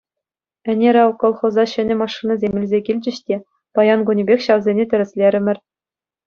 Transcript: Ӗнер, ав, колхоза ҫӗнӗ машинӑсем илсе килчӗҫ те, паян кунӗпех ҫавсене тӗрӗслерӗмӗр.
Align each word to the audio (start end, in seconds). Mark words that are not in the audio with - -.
Ӗнер, 0.71 0.95
ав, 1.03 1.11
колхоза 1.23 1.63
ҫӗнӗ 1.73 1.95
машинӑсем 2.01 2.53
илсе 2.61 2.79
килчӗҫ 2.87 3.17
те, 3.29 3.35
паян 3.79 4.01
кунӗпех 4.09 4.39
ҫавсене 4.47 4.83
тӗрӗслерӗмӗр. 4.95 5.57